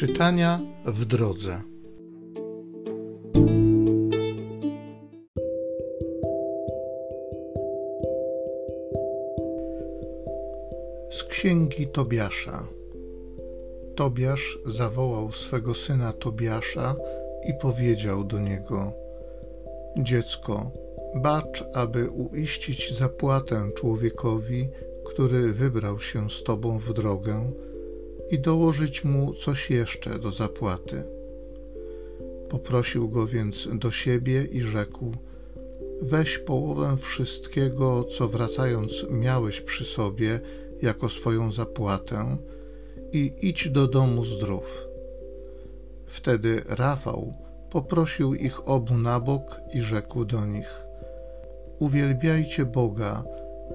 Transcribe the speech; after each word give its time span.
Czytania 0.00 0.60
w 0.86 1.04
drodze. 1.04 1.62
Z 11.10 11.24
księgi 11.24 11.86
Tobiasza. 11.86 12.66
Tobiasz 13.96 14.58
zawołał 14.66 15.32
swego 15.32 15.74
syna 15.74 16.12
Tobiasza 16.12 16.96
i 17.48 17.54
powiedział 17.54 18.24
do 18.24 18.38
niego: 18.38 18.92
Dziecko, 19.96 20.70
bacz, 21.14 21.64
aby 21.74 22.10
uiścić 22.10 22.98
zapłatę 22.98 23.70
człowiekowi, 23.76 24.68
który 25.04 25.52
wybrał 25.52 26.00
się 26.00 26.30
z 26.30 26.42
tobą 26.42 26.78
w 26.78 26.92
drogę 26.92 27.52
i 28.30 28.38
dołożyć 28.38 29.04
mu 29.04 29.34
coś 29.34 29.70
jeszcze 29.70 30.18
do 30.18 30.30
zapłaty. 30.30 31.02
Poprosił 32.48 33.08
go 33.08 33.26
więc 33.26 33.68
do 33.72 33.90
siebie 33.90 34.44
i 34.44 34.60
rzekł: 34.60 35.12
Weź 36.02 36.38
połowę 36.38 36.96
wszystkiego, 36.96 38.04
co 38.04 38.28
wracając 38.28 39.06
miałeś 39.10 39.60
przy 39.60 39.84
sobie 39.84 40.40
jako 40.82 41.08
swoją 41.08 41.52
zapłatę 41.52 42.36
i 43.12 43.32
idź 43.42 43.68
do 43.68 43.86
domu 43.86 44.24
zdrów. 44.24 44.84
Wtedy 46.06 46.62
Rafał 46.66 47.34
poprosił 47.70 48.34
ich 48.34 48.68
obu 48.68 48.94
na 48.94 49.20
bok 49.20 49.60
i 49.74 49.82
rzekł 49.82 50.24
do 50.24 50.46
nich: 50.46 50.74
Uwielbiajcie 51.78 52.64
Boga 52.64 53.24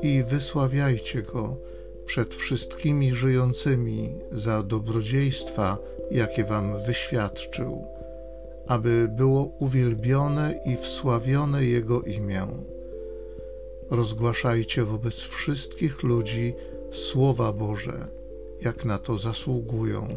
i 0.02 0.24
wysławiajcie 0.24 1.22
Go 1.22 1.58
przed 2.06 2.36
wszystkimi 2.36 3.16
żyjącymi 3.16 4.20
za 4.32 4.64
dobrodziejstwa, 4.64 5.78
jakie 6.12 6.44
wam 6.44 6.74
wyświadczył, 6.88 7.86
aby 8.68 9.08
było 9.18 9.44
uwielbione 9.60 10.60
i 10.66 10.78
wsławione 10.78 11.66
Jego 11.66 12.02
imię. 12.02 12.48
Rozgłaszajcie 13.90 14.84
wobec 14.84 15.16
wszystkich 15.16 16.04
ludzi 16.04 16.54
słowa 16.94 17.54
Boże, 17.54 18.08
jak 18.62 18.86
na 18.86 18.98
to 18.98 19.18
zasługują, 19.18 20.08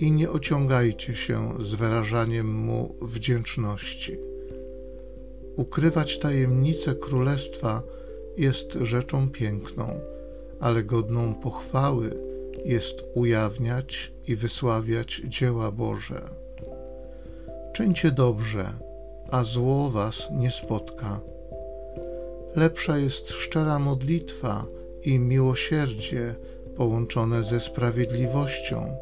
i 0.00 0.10
nie 0.10 0.30
ociągajcie 0.30 1.16
się 1.16 1.54
z 1.60 1.74
wyrażaniem 1.74 2.54
Mu 2.54 2.94
wdzięczności. 3.02 4.16
Ukrywać 5.56 6.18
tajemnice 6.18 6.94
królestwa 6.94 7.82
jest 8.36 8.72
rzeczą 8.72 9.30
piękną 9.30 10.00
ale 10.60 10.82
godną 10.82 11.34
pochwały 11.34 12.10
jest 12.64 13.04
ujawniać 13.14 14.12
i 14.28 14.36
wysławiać 14.36 15.22
dzieła 15.24 15.72
Boże. 15.72 16.20
Czyńcie 17.72 18.10
dobrze, 18.10 18.72
a 19.30 19.44
zło 19.44 19.90
was 19.90 20.28
nie 20.32 20.50
spotka. 20.50 21.20
Lepsza 22.56 22.98
jest 22.98 23.30
szczera 23.30 23.78
modlitwa 23.78 24.64
i 25.04 25.18
miłosierdzie 25.18 26.34
połączone 26.76 27.44
ze 27.44 27.60
sprawiedliwością, 27.60 28.96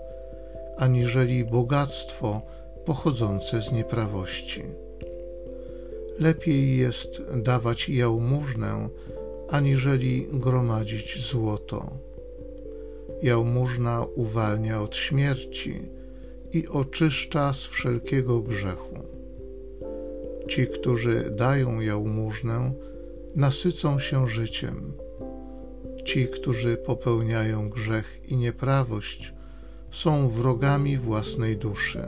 aniżeli 0.76 1.44
bogactwo 1.44 2.42
pochodzące 2.84 3.62
z 3.62 3.72
nieprawości. 3.72 4.62
Lepiej 6.18 6.78
jest 6.78 7.22
dawać 7.36 7.88
jałmużnę, 7.88 8.88
aniżeli 9.50 10.28
gromadzić 10.32 11.30
złoto. 11.30 11.90
Jałmużna 13.22 14.06
uwalnia 14.14 14.82
od 14.82 14.96
śmierci 14.96 15.82
i 16.52 16.68
oczyszcza 16.68 17.52
z 17.52 17.62
wszelkiego 17.62 18.40
grzechu. 18.40 18.98
Ci, 20.48 20.66
którzy 20.66 21.30
dają 21.36 21.80
jałmużnę, 21.80 22.72
nasycą 23.34 23.98
się 23.98 24.28
życiem. 24.28 24.92
Ci, 26.04 26.28
którzy 26.28 26.76
popełniają 26.76 27.70
grzech 27.70 28.20
i 28.28 28.36
nieprawość, 28.36 29.32
są 29.90 30.28
wrogami 30.28 30.96
własnej 30.96 31.56
duszy. 31.56 32.02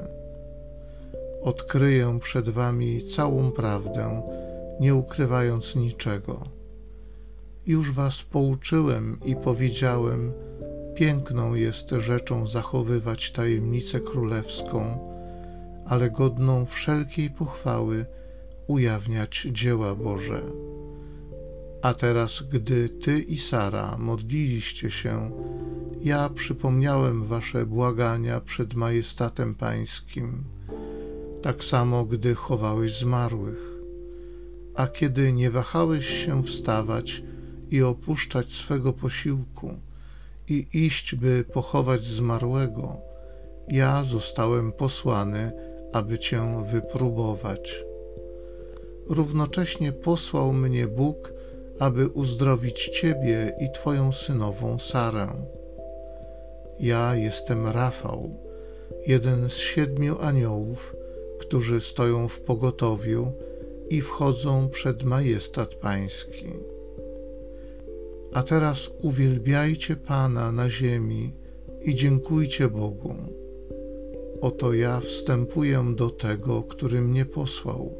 Odkryję 1.43 2.19
przed 2.23 2.49
wami 2.49 3.03
całą 3.17 3.51
prawdę, 3.51 4.23
nie 4.81 4.95
ukrywając 4.95 5.77
niczego 5.77 6.58
już 7.69 7.93
was 7.93 8.23
pouczyłem 8.23 9.19
i 9.25 9.37
powiedziałem, 9.37 10.33
piękną 10.95 11.55
jest 11.55 11.91
rzeczą 11.91 12.47
zachowywać 12.47 13.31
tajemnicę 13.33 14.01
królewską, 14.01 14.99
ale 15.87 16.11
godną 16.11 16.67
wszelkiej 16.67 17.31
pochwały 17.31 18.07
ujawniać 18.67 19.47
dzieła 19.53 19.95
Boże. 19.95 20.43
A 21.83 21.95
teraz, 21.95 22.43
gdy 22.53 22.89
ty 22.89 23.19
i 23.21 23.39
Sara 23.39 23.97
modliliście 23.99 24.91
się, 24.91 25.31
ja 26.03 26.29
przypomniałem 26.29 27.25
wasze 27.25 27.67
błagania 27.67 28.41
przed 28.41 28.75
majestatem 28.75 29.55
pańskim, 29.55 30.45
tak 31.43 31.65
samo 31.65 32.05
gdy 32.05 32.35
chowałeś 32.35 32.99
zmarłych. 32.99 33.79
A 34.75 34.87
kiedy 34.87 35.33
nie 35.33 35.51
wahałeś 35.51 36.25
się 36.27 36.43
wstawać, 36.43 37.23
i 37.71 37.83
opuszczać 37.83 38.53
swego 38.53 38.93
posiłku 38.93 39.75
i 40.49 40.67
iść, 40.73 41.15
by 41.15 41.45
pochować 41.53 42.03
zmarłego, 42.05 42.97
ja 43.69 44.05
zostałem 44.05 44.73
posłany, 44.73 45.53
aby 45.93 46.19
Cię 46.19 46.63
wypróbować. 46.73 47.85
Równocześnie 49.09 49.93
posłał 49.93 50.53
mnie 50.53 50.87
Bóg, 50.87 51.33
aby 51.79 52.09
uzdrowić 52.09 52.89
Ciebie 52.89 53.57
i 53.61 53.73
Twoją 53.73 54.13
synową 54.13 54.79
Sarę. 54.79 55.29
Ja 56.81 57.15
jestem 57.15 57.67
Rafał, 57.67 58.31
jeden 59.07 59.51
z 59.51 59.57
siedmiu 59.57 60.19
aniołów, 60.21 60.97
którzy 61.41 61.81
stoją 61.81 62.29
w 62.29 62.41
pogotowiu 62.41 63.33
i 63.91 64.01
wchodzą 64.01 64.69
przed 64.69 65.03
majestat 65.03 65.75
Pański. 65.75 66.78
A 68.33 68.43
teraz 68.43 68.91
uwielbiajcie 69.03 69.97
Pana 69.97 70.53
na 70.53 70.71
ziemi 70.71 71.35
i 71.83 71.95
dziękujcie 71.95 72.69
Bogu. 72.69 73.15
Oto 74.41 74.73
ja 74.73 75.01
wstępuję 75.01 75.95
do 75.97 76.11
tego, 76.11 76.63
który 76.63 77.01
mnie 77.01 77.25
posłał. 77.25 77.95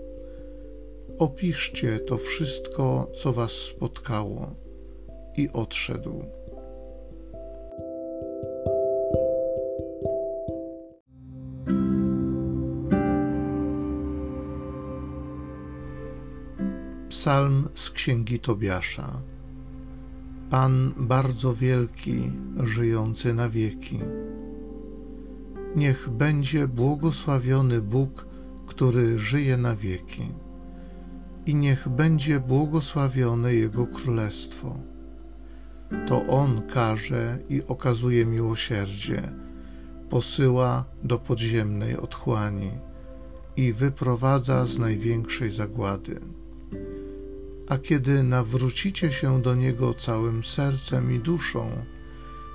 Opiszcie 1.19 1.99
to 1.99 2.19
wszystko, 2.19 3.11
co 3.19 3.33
was 3.33 3.53
spotkało. 3.53 4.55
I 5.37 5.49
odszedł. 5.53 6.25
Psalm 17.09 17.69
z 17.75 17.91
księgi 17.91 18.41
Tobiasza. 18.41 19.23
Pan 20.51 20.95
bardzo 20.97 21.55
wielki, 21.55 22.33
żyjący 22.65 23.35
na 23.35 23.49
wieki. 23.49 24.01
Niech 25.77 26.09
będzie 26.09 26.69
błogosławiony 26.69 27.83
Bóg, 27.83 28.27
który 28.67 29.19
żyje 29.19 29.57
na 29.57 29.77
wieki, 29.77 30.33
i 31.47 31.55
niech 31.55 31.89
będzie 31.89 32.41
błogosławione 32.41 33.55
Jego 33.55 33.87
Królestwo. 33.87 34.77
To 36.09 36.27
On 36.27 36.63
każe 36.63 37.39
i 37.49 37.63
okazuje 37.67 38.27
miłosierdzie, 38.27 39.23
posyła 40.11 40.85
do 41.03 41.19
podziemnej 41.19 41.97
otchłani 41.97 42.71
i 43.57 43.73
wyprowadza 43.73 44.67
z 44.67 44.79
największej 44.79 45.51
zagłady 45.51 46.21
a 47.69 47.79
kiedy 47.79 48.23
nawrócicie 48.23 49.13
się 49.13 49.43
do 49.43 49.55
Niego 49.55 49.95
całym 49.95 50.45
sercem 50.45 51.13
i 51.13 51.19
duszą, 51.19 51.71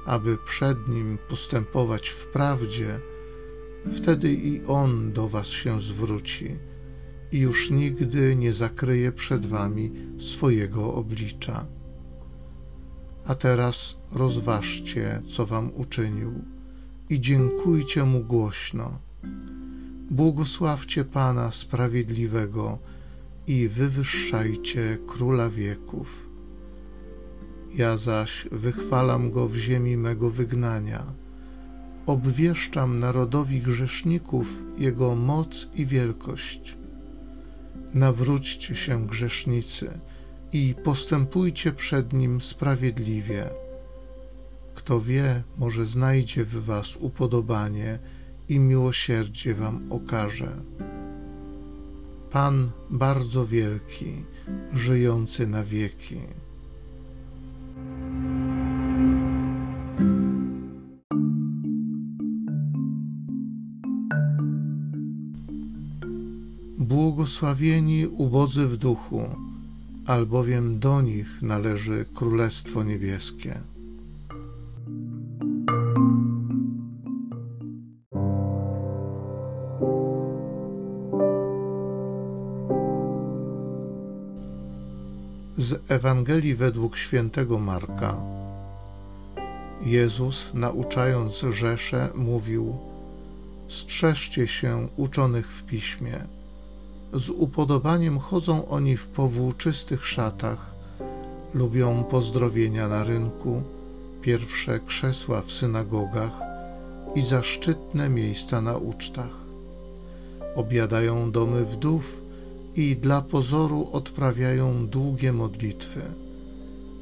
aby 0.05 0.37
przed 0.37 0.87
Nim 0.87 1.17
postępować 1.29 2.09
w 2.09 2.27
prawdzie, 2.27 2.99
wtedy 3.95 4.33
i 4.33 4.65
On 4.65 5.13
do 5.13 5.29
Was 5.29 5.47
się 5.47 5.81
zwróci 5.81 6.55
i 7.31 7.39
już 7.39 7.71
nigdy 7.71 8.35
nie 8.35 8.53
zakryje 8.53 9.11
przed 9.11 9.45
Wami 9.45 9.91
swojego 10.19 10.93
oblicza. 10.93 11.65
A 13.25 13.35
teraz 13.35 13.95
rozważcie, 14.11 15.21
co 15.35 15.45
Wam 15.45 15.71
uczynił 15.75 16.33
i 17.09 17.19
dziękujcie 17.19 18.03
Mu 18.03 18.19
głośno. 18.19 18.99
Błogosławcie 20.11 21.05
Pana 21.05 21.51
Sprawiedliwego, 21.51 22.79
i 23.47 23.67
wywyższajcie 23.67 24.97
króla 25.07 25.49
wieków. 25.49 26.29
Ja 27.73 27.97
zaś 27.97 28.47
wychwalam 28.51 29.31
go 29.31 29.47
w 29.47 29.55
ziemi 29.55 29.97
mego 29.97 30.29
wygnania, 30.29 31.03
obwieszczam 32.05 32.99
narodowi 32.99 33.59
grzeszników 33.59 34.47
Jego 34.77 35.15
moc 35.15 35.67
i 35.75 35.85
wielkość. 35.85 36.77
Nawróćcie 37.93 38.75
się, 38.75 39.07
grzesznicy, 39.07 39.99
i 40.53 40.75
postępujcie 40.83 41.71
przed 41.71 42.13
Nim 42.13 42.41
sprawiedliwie. 42.41 43.49
Kto 44.75 44.99
wie, 44.99 45.43
może 45.57 45.85
znajdzie 45.85 46.45
w 46.45 46.65
Was 46.65 46.97
upodobanie 46.97 47.99
i 48.49 48.59
miłosierdzie 48.59 49.53
Wam 49.55 49.91
okaże. 49.91 50.51
Pan 52.33 52.71
bardzo 52.89 53.45
wielki, 53.45 54.13
żyjący 54.73 55.47
na 55.47 55.63
wieki. 55.63 56.19
Błogosławieni 66.77 68.07
ubodzy 68.07 68.67
w 68.67 68.77
duchu, 68.77 69.23
albowiem 70.05 70.79
do 70.79 71.01
nich 71.01 71.41
należy 71.41 72.05
Królestwo 72.13 72.83
Niebieskie. 72.83 73.72
Z 85.57 85.81
Ewangelii 85.91 86.55
według 86.55 86.97
świętego 86.97 87.59
Marka. 87.59 88.17
Jezus, 89.81 90.49
nauczając 90.53 91.39
Rzeszę, 91.39 92.09
mówił: 92.15 92.75
Strzeżcie 93.67 94.47
się 94.47 94.87
uczonych 94.97 95.47
w 95.47 95.63
piśmie. 95.63 96.23
Z 97.13 97.29
upodobaniem 97.29 98.19
chodzą 98.19 98.67
oni 98.67 98.97
w 98.97 99.07
powłóczystych 99.07 100.07
szatach, 100.07 100.73
lubią 101.53 102.03
pozdrowienia 102.03 102.87
na 102.87 103.03
rynku, 103.03 103.63
pierwsze 104.21 104.79
krzesła 104.79 105.41
w 105.41 105.51
synagogach 105.51 106.31
i 107.15 107.21
zaszczytne 107.21 108.09
miejsca 108.09 108.61
na 108.61 108.77
ucztach. 108.77 109.43
Obiadają 110.55 111.31
domy 111.31 111.65
wdów 111.65 112.22
i 112.75 112.95
dla 112.95 113.21
pozoru 113.21 113.89
odprawiają 113.91 114.87
długie 114.87 115.33
modlitwy. 115.33 116.01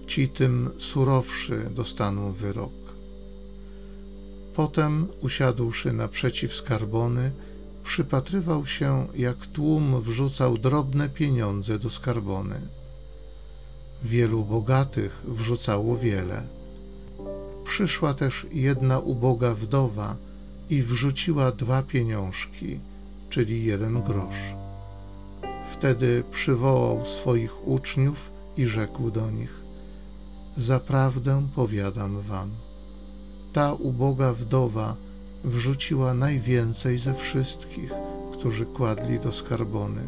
Ci 0.08 0.30
tym 0.30 0.70
surowszy 0.78 1.70
dostaną 1.76 2.32
wyrok. 2.32 2.72
Potem, 4.56 5.08
usiadłszy 5.22 5.94
naprzeciw 5.94 6.56
skarbony, 6.56 7.32
przypatrywał 7.84 8.66
się, 8.66 9.08
jak 9.16 9.46
tłum 9.48 10.02
wrzucał 10.02 10.58
drobne 10.58 11.10
pieniądze 11.10 11.80
do 11.80 11.90
skarbony. 11.90 12.62
Wielu 14.04 14.44
bogatych 14.44 15.22
wrzucało 15.28 15.98
wiele. 15.98 16.44
Przyszła 17.66 18.14
też 18.14 18.48
jedna 18.52 19.00
uboga 19.00 19.54
wdowa 19.54 20.16
i 20.70 20.82
wrzuciła 20.82 21.52
dwa 21.52 21.84
pieniążki, 21.84 22.80
czyli 23.30 23.66
jeden 23.66 24.02
grosz. 24.02 24.61
Wtedy 25.82 26.24
przywołał 26.32 27.06
swoich 27.06 27.68
uczniów 27.68 28.32
i 28.58 28.66
rzekł 28.66 29.12
do 29.12 29.32
nich: 29.32 29.62
Zaprawdę 30.58 31.48
powiadam 31.56 32.22
wam, 32.22 32.50
ta 33.54 33.74
uboga 33.74 34.34
wdowa 34.34 34.96
wrzuciła 35.44 36.14
najwięcej 36.14 36.98
ze 36.98 37.14
wszystkich, 37.14 37.92
którzy 38.34 38.66
kładli 38.66 39.20
do 39.20 39.32
skarbony. 39.32 40.02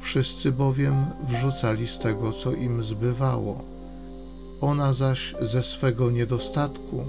Wszyscy 0.00 0.52
bowiem 0.52 1.06
wrzucali 1.28 1.86
z 1.86 1.98
tego, 1.98 2.32
co 2.32 2.52
im 2.52 2.84
zbywało. 2.84 3.64
Ona 4.60 4.92
zaś 4.92 5.34
ze 5.40 5.62
swego 5.62 6.10
niedostatku 6.10 7.04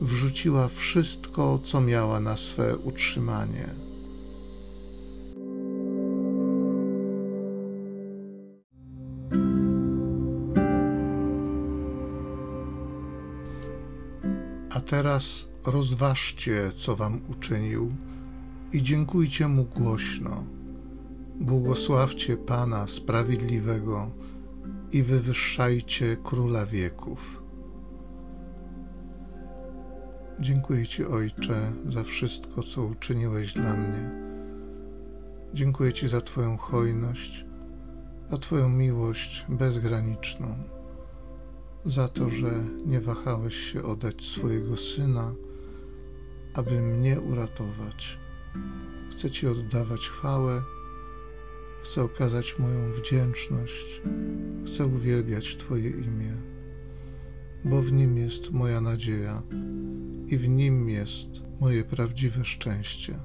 wrzuciła 0.00 0.68
wszystko, 0.68 1.58
co 1.64 1.80
miała 1.80 2.20
na 2.20 2.36
swe 2.36 2.76
utrzymanie. 2.76 3.93
Teraz 14.94 15.46
rozważcie, 15.66 16.72
co 16.76 16.96
wam 16.96 17.20
uczynił 17.30 17.92
i 18.72 18.82
dziękujcie 18.82 19.48
mu 19.48 19.64
głośno. 19.64 20.44
Błogosławcie 21.40 22.36
Pana 22.36 22.88
Sprawiedliwego 22.88 24.10
i 24.92 25.02
wywyższajcie 25.02 26.16
Króla 26.24 26.66
wieków. 26.66 27.42
Dziękuję 30.40 30.86
Ci, 30.86 31.04
Ojcze, 31.04 31.72
za 31.88 32.04
wszystko, 32.04 32.62
co 32.62 32.82
uczyniłeś 32.82 33.52
dla 33.52 33.74
mnie. 33.74 34.10
Dziękuję 35.54 35.92
Ci 35.92 36.08
za 36.08 36.20
Twoją 36.20 36.56
hojność, 36.56 37.44
za 38.30 38.38
Twoją 38.38 38.68
miłość 38.68 39.46
bezgraniczną 39.48 40.54
za 41.86 42.08
to, 42.08 42.30
że 42.30 42.64
nie 42.86 43.00
wahałeś 43.00 43.54
się 43.54 43.82
oddać 43.82 44.24
swojego 44.24 44.76
syna, 44.76 45.34
aby 46.54 46.80
mnie 46.80 47.20
uratować. 47.20 48.18
Chcę 49.10 49.30
Ci 49.30 49.46
oddawać 49.46 50.08
chwałę, 50.08 50.62
chcę 51.82 52.02
okazać 52.02 52.58
moją 52.58 52.92
wdzięczność, 52.92 54.02
chcę 54.66 54.86
uwielbiać 54.86 55.56
Twoje 55.56 55.90
imię, 55.90 56.36
bo 57.64 57.82
w 57.82 57.92
nim 57.92 58.16
jest 58.16 58.50
moja 58.50 58.80
nadzieja 58.80 59.42
i 60.26 60.36
w 60.36 60.48
nim 60.48 60.88
jest 60.88 61.28
moje 61.60 61.84
prawdziwe 61.84 62.44
szczęście. 62.44 63.18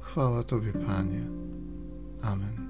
Chwała 0.00 0.44
Tobie, 0.44 0.72
Panie. 0.72 1.26
Amen. 2.22 2.69